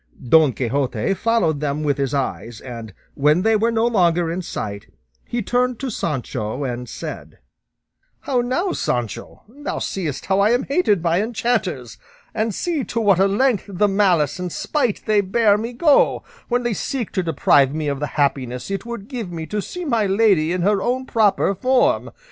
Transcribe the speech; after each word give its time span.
Don 0.27 0.51
Quixote 0.53 1.13
followed 1.13 1.59
them 1.59 1.83
with 1.83 1.99
his 1.99 2.11
eyes, 2.11 2.59
and 2.59 2.91
when 3.13 3.43
they 3.43 3.55
were 3.55 3.69
no 3.69 3.85
longer 3.85 4.31
in 4.31 4.41
sight, 4.41 4.87
he 5.27 5.43
turned 5.43 5.79
to 5.79 5.91
Sancho 5.91 6.63
and 6.63 6.89
said, 6.89 7.37
"How 8.21 8.41
now, 8.41 8.71
Sancho? 8.71 9.43
thou 9.47 9.77
seest 9.77 10.25
how 10.25 10.39
I 10.39 10.53
am 10.53 10.63
hated 10.63 11.03
by 11.03 11.21
enchanters! 11.21 11.99
And 12.33 12.51
see 12.51 12.83
to 12.85 12.99
what 12.99 13.19
a 13.19 13.27
length 13.27 13.65
the 13.67 13.87
malice 13.87 14.39
and 14.39 14.51
spite 14.51 15.03
they 15.05 15.21
bear 15.21 15.55
me 15.55 15.71
go, 15.71 16.23
when 16.47 16.63
they 16.63 16.73
seek 16.73 17.11
to 17.11 17.21
deprive 17.21 17.71
me 17.71 17.87
of 17.87 17.99
the 17.99 18.07
happiness 18.17 18.71
it 18.71 18.87
would 18.87 19.07
give 19.07 19.31
me 19.31 19.45
to 19.45 19.61
see 19.61 19.85
my 19.85 20.07
lady 20.07 20.51
in 20.51 20.63
her 20.63 20.81
own 20.81 21.05
proper 21.05 21.53
form. 21.53 22.09